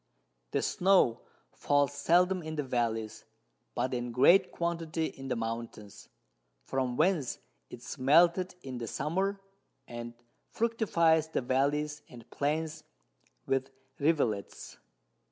The 0.49 0.63
Snow 0.63 1.21
falls 1.51 1.93
seldom 1.93 2.41
in 2.41 2.55
the 2.55 2.63
Vallies, 2.63 3.23
but 3.75 3.93
in 3.93 4.11
great 4.11 4.51
Quantity 4.51 5.05
in 5.05 5.27
the 5.27 5.35
Mountains, 5.35 6.09
from 6.63 6.97
whence 6.97 7.37
it 7.69 7.81
is 7.81 7.99
melted 7.99 8.55
in 8.63 8.79
the 8.79 8.87
Summer, 8.87 9.39
and 9.87 10.15
fructifies 10.49 11.27
the 11.27 11.41
Vallies 11.41 12.01
and 12.09 12.27
Plains 12.31 12.83
with 13.45 13.69
Rivulets. 13.99 14.79